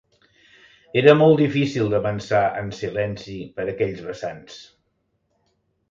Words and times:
Era 1.01 1.13
molt 1.19 1.41
difícil 1.41 1.93
d'avançar 1.93 2.41
en 2.63 2.73
silenci 2.79 3.39
per 3.59 3.71
aquells 3.75 4.05
vessants 4.11 4.61